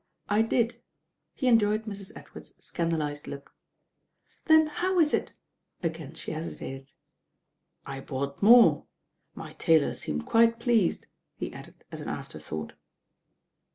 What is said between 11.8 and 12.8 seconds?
as an afterthought.